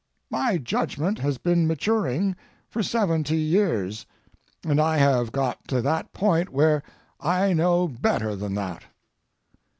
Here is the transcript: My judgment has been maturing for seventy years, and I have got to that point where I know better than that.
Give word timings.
My 0.31 0.57
judgment 0.57 1.19
has 1.19 1.37
been 1.37 1.67
maturing 1.67 2.35
for 2.67 2.81
seventy 2.81 3.37
years, 3.37 4.07
and 4.65 4.81
I 4.81 4.97
have 4.97 5.31
got 5.31 5.67
to 5.67 5.79
that 5.79 6.11
point 6.11 6.49
where 6.49 6.81
I 7.19 7.53
know 7.53 7.87
better 7.87 8.35
than 8.35 8.55
that. 8.55 8.83